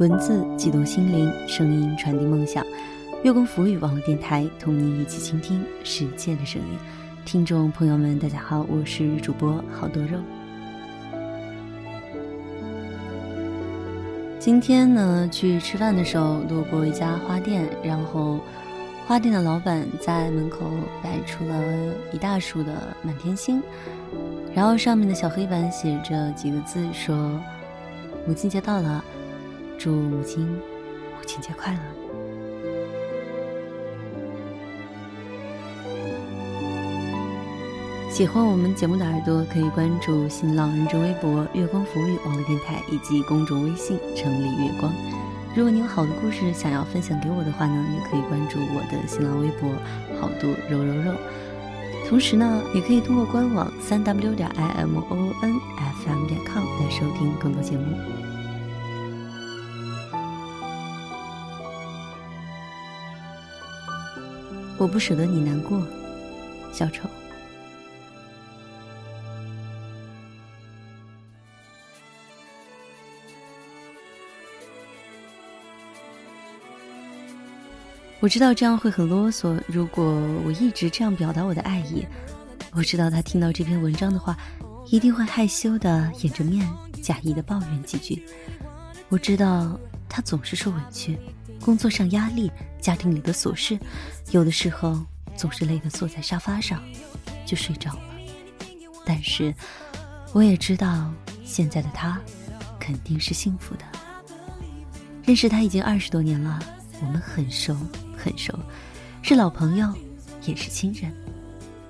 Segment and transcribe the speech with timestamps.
[0.00, 2.64] 文字激动心灵，声音传递梦想。
[3.22, 6.78] 月光浮语网络电台，同你一起倾听世界的声音。
[7.26, 10.18] 听众朋友们，大家好，我是主播好多肉。
[14.38, 18.40] 今天呢，去吃饭的时候路过一家花店，然后
[19.06, 20.60] 花店的老板在门口
[21.02, 21.62] 摆出了
[22.10, 22.72] 一大束的
[23.02, 23.62] 满天星。
[24.54, 27.38] 然后上面的小黑板写着几个字，说
[28.26, 29.04] ：“母亲节到了，
[29.80, 31.78] 祝母亲母亲节快乐。”
[38.10, 44.92] 喜欢我们节目的耳朵可以关注新浪认证微博“月光福利”网络电台以及公众微信“城里月光”。
[45.56, 49.70] 如果你有好的故事想要分享给我的话呢，也可以关注我的新浪微博
[50.20, 51.14] “好多肉肉肉”。
[52.10, 57.96] 同时呢，也可以通过官网三 w 点 i m o n f m 点 com 来收听更多节目。
[64.80, 65.86] 我不舍得你难过，
[66.72, 67.06] 小丑。
[78.20, 79.60] 我知道这样会很啰嗦。
[79.66, 80.02] 如果
[80.46, 82.06] 我一直这样表达我的爱意，
[82.72, 84.34] 我知道他听到这篇文章的话，
[84.86, 86.66] 一定会害羞的掩着面，
[87.02, 88.24] 假意的抱怨几句。
[89.10, 91.18] 我知道他总是受委屈，
[91.60, 93.78] 工作上压力，家庭里的琐事，
[94.30, 94.98] 有的时候
[95.36, 96.82] 总是累得坐在沙发上
[97.46, 98.02] 就睡着了。
[99.04, 99.54] 但是，
[100.32, 101.12] 我也知道
[101.44, 102.20] 现在的他
[102.78, 103.84] 肯定是幸福的。
[105.24, 106.58] 认识他已经二十多年了，
[107.00, 107.76] 我们很熟。
[108.22, 108.52] 很熟，
[109.22, 109.90] 是老朋友，
[110.44, 111.10] 也是亲人。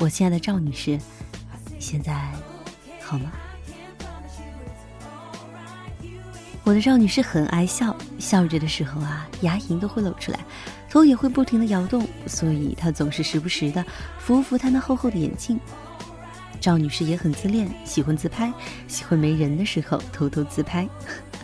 [0.00, 0.98] 我亲爱的赵女士，
[1.78, 2.32] 现在
[3.00, 3.30] 好吗？
[6.66, 10.40] 我的赵女士很爱笑，笑着的时候啊，牙龈都会露出来，
[10.90, 13.84] 头也会不停的摇动，所以她总是时不时的
[14.18, 15.60] 扶扶她那厚厚的眼镜。
[16.60, 18.52] 赵女士也很自恋，喜欢自拍，
[18.88, 20.88] 喜欢没人的时候偷偷自拍。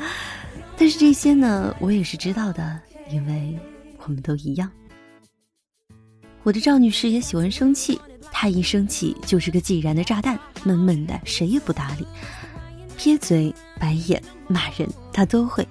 [0.76, 3.56] 但是这些呢，我也是知道的，因为。
[4.04, 4.68] 我们都一样。
[6.42, 8.00] 我的赵女士也喜欢生气，
[8.32, 12.04] 她一生气就是个既燃的炸弹，闷闷的，谁也不搭理，
[13.02, 15.66] 撇嘴、白眼、骂人，他都会。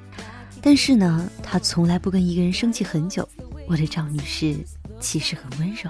[0.61, 3.25] 但是呢，他从来不跟一个人生气很久。
[3.69, 4.53] 我的赵女士
[4.99, 5.89] 其实很温柔，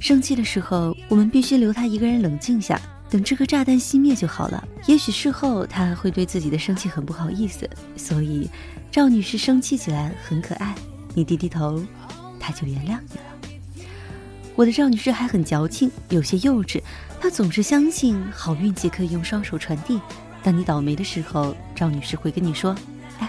[0.00, 2.80] 生气的时候，我们必须留她一个人冷静下，
[3.10, 4.66] 等这颗炸弹熄灭就好了。
[4.86, 8.48] 也许事后她会对自己的生气很不好意思，所以
[8.90, 10.74] 赵女士生气起来很可爱。
[11.14, 11.84] 你低低头，
[12.40, 13.84] 他就原谅你了。
[14.54, 16.80] 我的赵女士还很矫情，有些幼稚。
[17.20, 20.00] 她总是相信好运气可以用双手传递。
[20.46, 22.72] 当你倒霉的时候，赵女士会跟你说
[23.18, 23.28] ：“哎，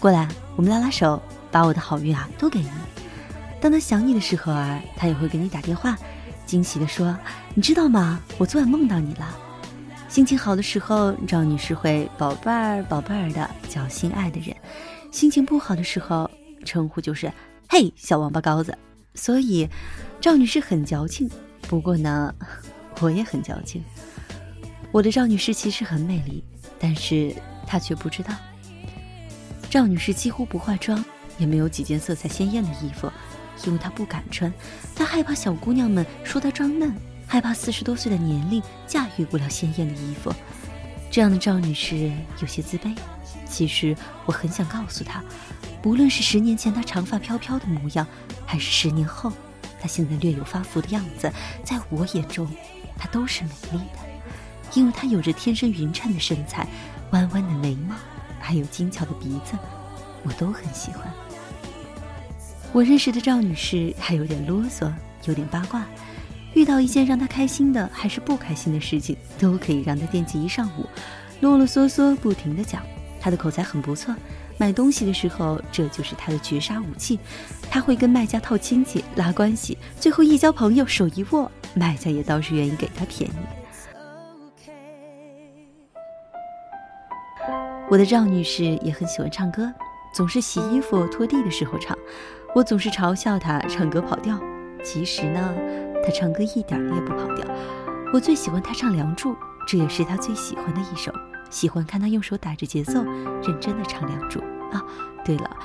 [0.00, 2.68] 过来，我们拉拉手，把我的好运啊都给你。”
[3.62, 5.96] 当她想你的时候啊，她也会给你打电话，
[6.44, 7.16] 惊喜的说
[7.54, 8.20] ：“你知道吗？
[8.36, 9.32] 我昨晚梦到你了。”
[10.10, 14.52] 心情好的时候，赵女士会“宝贝儿，宝贝儿”的叫心爱的人；
[15.12, 16.28] 心情不好的时候，
[16.64, 17.32] 称呼就是
[17.70, 18.76] “嘿，小王八羔子”，
[19.14, 19.68] 所以
[20.20, 21.30] 赵女士很矫情。
[21.68, 22.34] 不过呢，
[23.00, 23.84] 我也很矫情。
[24.90, 26.42] 我的赵女士其实很美丽，
[26.78, 27.34] 但是
[27.66, 28.32] 她却不知道。
[29.68, 31.04] 赵女士几乎不化妆，
[31.38, 33.12] 也没有几件色彩鲜艳的衣服，
[33.64, 34.52] 因为她不敢穿，
[34.94, 36.94] 她害怕小姑娘们说她装嫩，
[37.26, 40.32] 害怕四十多岁的年龄驾驭不了鲜艳的衣服。
[41.10, 42.96] 这样的赵女士有些自卑。
[43.48, 45.22] 其实我很想告诉她。
[45.84, 48.06] 无论是十年前她长发飘飘的模样，
[48.44, 49.32] 还是十年后
[49.80, 51.30] 她现在略有发福的样子，
[51.64, 52.48] 在我眼中，
[52.98, 53.98] 她都是美丽的，
[54.74, 56.66] 因为她有着天生匀称的身材、
[57.10, 57.94] 弯弯的眉毛，
[58.40, 59.56] 还有精巧的鼻子，
[60.22, 61.02] 我都很喜欢。
[62.72, 64.92] 我认识的赵女士还有点啰嗦，
[65.24, 65.84] 有点八卦，
[66.54, 70.86] 遇到一件让她开心的还是不开心的事情，都可以让她惦记一上午，
[71.40, 72.82] 啰啰嗦嗦不停的讲。
[73.20, 74.14] 她的口才很不错。
[74.58, 77.18] 买东西的时候，这就是她的绝杀武器。
[77.70, 83.34] 她会跟卖家套亲戚、拉关系，最后一交朋友，手一握，卖家也倒是愿意给她便宜。
[87.88, 89.72] 我的赵女士也很喜欢唱歌，
[90.12, 91.96] 总是洗衣服、拖地的时候唱。
[92.52, 94.36] 我总是嘲笑她唱歌跑调，
[94.82, 95.54] 其实呢，
[96.04, 97.46] 她唱歌一点也不跑调。
[98.12, 99.32] 我最喜欢她唱《梁祝》，
[99.68, 101.12] 这也是她最喜欢的一首。
[101.48, 103.04] 喜欢看她用手打着节奏，
[103.44, 104.40] 认真的唱《梁祝》
[104.72, 104.84] 啊。
[105.24, 105.56] 对了，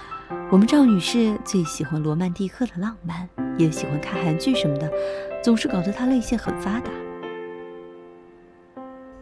[0.52, 3.28] 我们赵女士最喜欢罗曼蒂克的浪漫，
[3.58, 4.92] 也喜欢看韩剧什么的，
[5.44, 6.92] 总是搞得她泪腺很发达。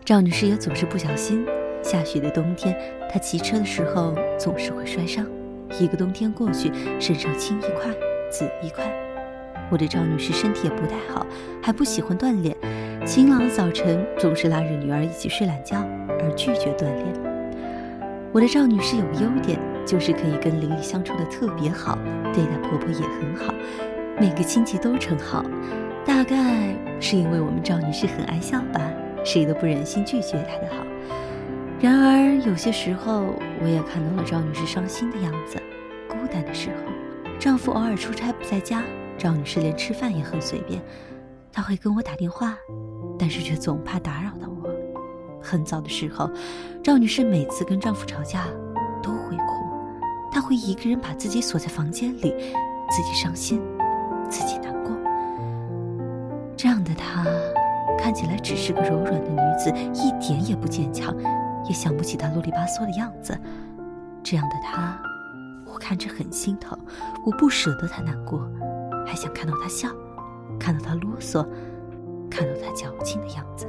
[0.04, 1.46] 赵女士也总是不小心，
[1.82, 2.78] 下雪的冬天，
[3.12, 5.26] 她骑车的时候总是会摔伤。
[5.80, 7.92] 一个冬天过去，身上青一块
[8.30, 8.84] 紫一块。
[9.72, 11.26] 我的赵女士身体也不太好，
[11.62, 12.56] 还不喜欢锻炼，
[13.06, 15.78] 晴朗的早晨总是拉着女儿一起睡懒觉，
[16.08, 17.06] 而拒绝锻炼。
[18.32, 21.98] 我的赵女士有个优点，就是可以跟邻里相处的特别好，
[22.34, 23.54] 对待婆婆也很好，
[24.20, 25.46] 每个亲戚都称好。
[26.04, 28.82] 大概是因为我们赵女士很爱笑吧，
[29.24, 30.84] 谁都不忍心拒绝她的好。
[31.82, 35.58] 然而有些时候，我也看到了赵女士伤心的样子，
[36.10, 36.92] 孤单的时候，
[37.40, 38.84] 丈夫偶尔出差不在家。
[39.18, 40.82] 赵女士连吃饭也很随便，
[41.54, 42.58] 她会跟我打电话，
[43.18, 44.70] 但是却总怕打扰到我。
[45.42, 46.30] 很早的时候，
[46.84, 48.46] 赵女士每次跟丈夫吵架
[49.02, 49.54] 都会哭，
[50.32, 52.36] 她会一个人把自己锁在房间里，
[52.90, 53.62] 自己伤心，
[54.30, 54.92] 自己难过。
[56.58, 57.26] 这样的她，
[57.98, 61.16] 看起来只是个柔软的女子，一点也不坚强，
[61.70, 63.40] 也想不起他啰里吧嗦的样子。
[64.22, 65.00] 这样的他，
[65.66, 66.78] 我看着很心疼，
[67.26, 68.46] 我不舍得他难过。
[69.08, 69.88] 还想看到他笑，
[70.60, 71.48] 看到他啰嗦，
[72.30, 73.66] 看到他矫情的样子。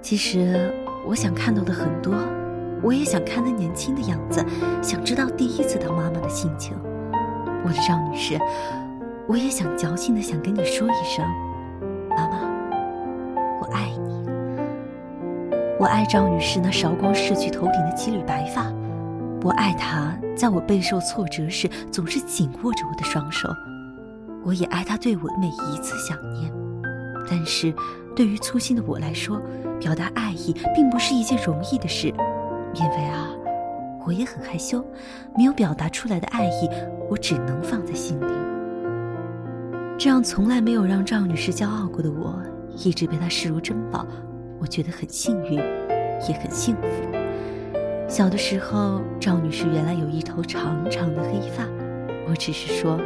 [0.00, 0.72] 其实
[1.06, 2.14] 我想看到的很多，
[2.82, 4.44] 我也想看他年轻的样子，
[4.82, 6.76] 想知道第一次当妈妈的心情。
[7.64, 8.38] 我的赵女士，
[9.26, 11.24] 我也想矫情的想跟你说一声，
[12.10, 12.51] 妈妈，
[15.82, 18.72] 我爱赵女士那韶光逝去头顶的几缕白发。
[19.42, 23.48] 我爱她，在我备受挫折时总是紧握着我的双手；
[24.44, 26.52] 我也爱她对我每一次想念。
[27.28, 27.74] 但是，
[28.14, 29.42] 对于粗心的我来说，
[29.80, 32.06] 表达爱意并不是一件容易的事，
[32.74, 33.26] 因为啊，
[34.06, 34.86] 我也很害羞，
[35.36, 36.70] 没有表达出来的爱意，
[37.10, 38.32] 我只能放在心里。
[39.98, 42.40] 这样从来没有让赵女士骄傲过的我，
[42.84, 44.06] 一直被她视如珍宝，
[44.62, 46.88] 我觉得很幸运，也很幸福。
[48.06, 51.66] 小的时候，赵女士原来有一头长长的黑发，
[52.28, 52.96] 我只是说，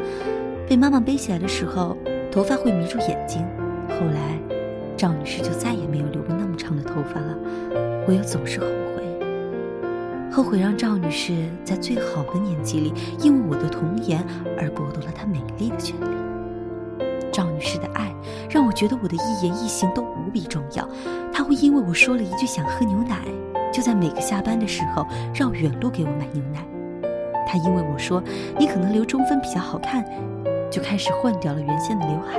[0.69, 1.97] 被妈妈背起来的时候，
[2.31, 3.43] 头发会迷住眼睛。
[3.89, 4.39] 后来，
[4.99, 7.35] 赵女士就再也没有留过那么长的头发了。
[8.07, 9.03] 我又总是后悔，
[10.31, 12.93] 后悔让赵女士在最好的年纪里，
[13.23, 14.23] 因为我的童颜
[14.59, 16.16] 而剥夺了她美丽的权利。
[17.37, 18.11] 赵女士的爱
[18.49, 20.89] 让我觉得我的一言一行都无比重要。
[21.31, 23.19] 她会因为我说了一句想喝牛奶。
[23.73, 26.65] 就在每个下班的时候绕远路给我买牛奶，
[27.47, 28.23] 他因为我说
[28.59, 30.03] 你可能留中分比较好看，
[30.71, 32.39] 就开始换掉了原先的刘海。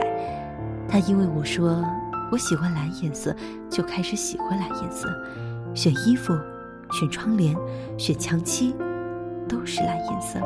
[0.90, 1.86] 他因为我说
[2.32, 3.36] 我喜欢蓝颜色，
[3.70, 5.08] 就开始喜欢蓝颜色，
[5.76, 6.34] 选衣服、
[6.92, 7.56] 选窗帘、
[8.00, 8.76] 选墙漆，
[9.48, 10.40] 都是蓝颜色。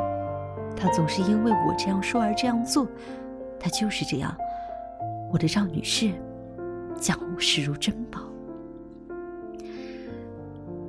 [0.75, 2.85] 他总是因为我这样说而这样做，
[3.61, 4.35] 他就是这样。
[5.31, 6.11] 我的赵女士，
[6.99, 8.19] 将我视如珍宝。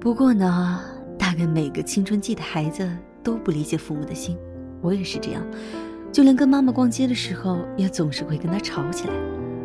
[0.01, 0.81] 不过呢，
[1.19, 2.91] 大概每个青春期的孩子
[3.23, 4.37] 都不理解父母的心，
[4.81, 5.43] 我也是这样。
[6.11, 9.15] 就连跟妈妈逛街的时候，也总是会跟她吵起来。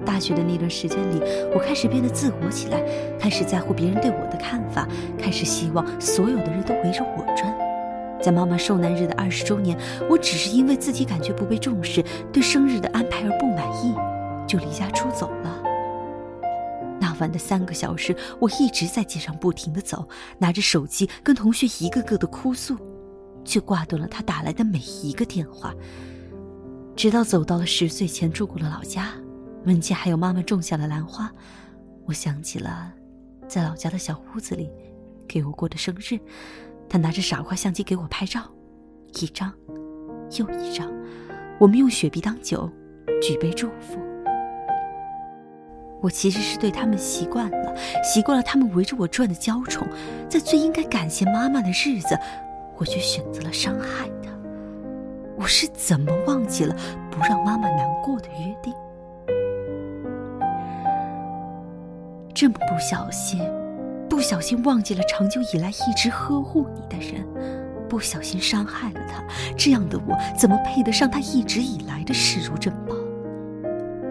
[0.05, 1.21] 大学的那段时间里，
[1.53, 2.81] 我开始变得自我起来，
[3.19, 4.87] 开始在乎别人对我的看法，
[5.17, 7.66] 开始希望所有的人都围着我转。
[8.21, 9.77] 在妈妈受难日的二十周年，
[10.09, 13.93] 我只是因为自己感觉不被重视，对生日的安排而不满意，
[14.47, 15.63] 就离家出走了。
[16.99, 20.07] 那晚的三个小时，我一直在街上不停的走，
[20.39, 22.75] 拿着手机跟同学一个个的哭诉，
[23.45, 25.73] 却挂断了他打来的每一个电话。
[26.95, 29.11] 直到走到了十岁前住过的老家，
[29.63, 31.31] 门前还有妈妈种下的兰花，
[32.05, 32.91] 我想起了
[33.47, 34.67] 在老家的小屋子里
[35.27, 36.19] 给我过的生日，
[36.89, 38.41] 他拿着傻瓜相机给我拍照，
[39.21, 39.53] 一张
[40.37, 40.91] 又一张，
[41.59, 42.69] 我们用雪碧当酒，
[43.21, 43.99] 举杯祝福。
[45.99, 49.87] 我其实是对他们习惯了，习惯了他们围着我转的娇宠，
[50.29, 52.17] 在最应该感谢妈妈的日子，
[52.77, 54.31] 我却选择了伤害她。
[55.35, 56.75] 我是怎么忘记了
[57.11, 58.73] 不让妈妈难过的约定？
[62.33, 63.41] 这么不小心，
[64.09, 67.25] 不小心忘记了长久以来一直呵护你的人，
[67.87, 69.23] 不小心伤害了他。
[69.57, 72.95] 这样的我，怎么配得上他一直以来的视如珍宝？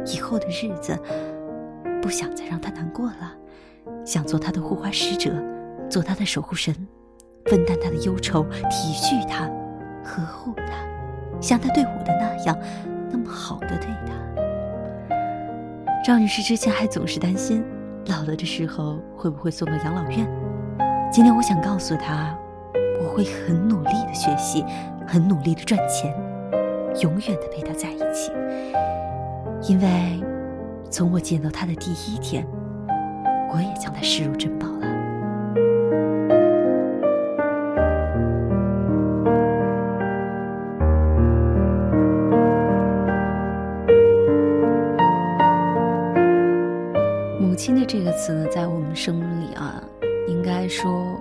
[0.07, 0.99] 以后的日子。
[2.03, 3.35] 不想再让他难过了，
[4.05, 5.33] 想做他的护花使者，
[5.91, 6.73] 做他的守护神，
[7.47, 9.51] 分担他的忧愁，体恤他，
[10.05, 10.87] 呵护他，
[11.41, 12.57] 像他对我的那样，
[13.11, 14.13] 那么好的对他。
[16.05, 17.65] 赵女士之前还总是担心，
[18.09, 20.29] 老了的时候会不会送到养老院。
[21.13, 22.37] 今天我想告诉他，
[23.01, 24.65] 我会很努力的学习，
[25.07, 26.15] 很努力的赚钱，
[27.03, 28.31] 永远的陪他在一起，
[29.69, 30.21] 因为。
[30.89, 32.47] 从我见到他的第一天，
[33.53, 34.87] 我也将他视如珍宝了。
[48.17, 49.83] 词呢，在我们生命里啊，
[50.27, 51.21] 应该说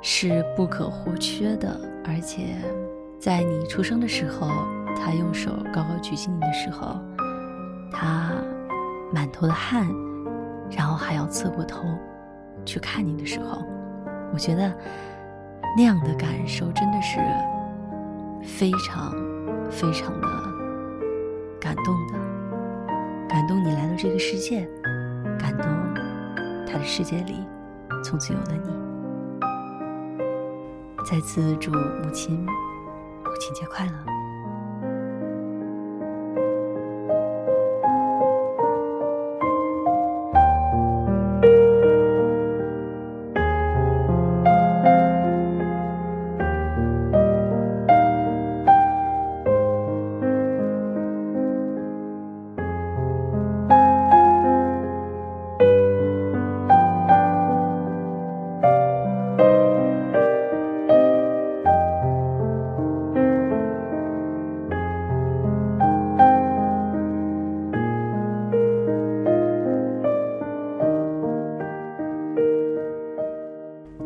[0.00, 1.78] 是不可或缺的。
[2.04, 2.56] 而且，
[3.18, 4.48] 在你出生的时候，
[4.96, 6.98] 他用手高高举起你的时候，
[7.92, 8.32] 他
[9.12, 9.86] 满头的汗，
[10.70, 11.84] 然后还要侧过头
[12.64, 13.62] 去看你的时候，
[14.32, 14.72] 我觉得
[15.76, 17.18] 那样的感受真的是
[18.42, 19.12] 非常
[19.70, 20.28] 非常的
[21.60, 22.14] 感动的。
[23.28, 24.66] 感动你来到这个世界，
[26.76, 27.46] 的世界里
[28.02, 28.86] 从此有了你。
[31.08, 34.15] 再次祝母亲母亲节快乐。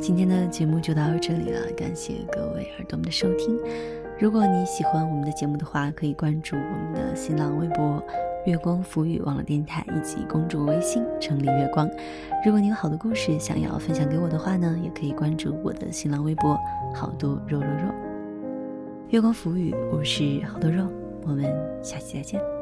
[0.01, 3.59] 今天的节目就到这里了，感谢各位耳朵们的收听。
[4.19, 8.03] 如果你喜欢我们的节目的话，可以关注我们的新浪微博
[8.47, 11.89] “月光浮语网络电台”以及公众微信“城里月光”。
[12.45, 16.59] 如果你有好的故事想要分享给我的话呢，也可以关注我的新浪微博
[16.97, 17.95] “好多肉肉肉”。
[19.11, 20.87] 月光浮语，我是好多肉，
[21.25, 21.45] 我们
[21.83, 22.60] 下期再见。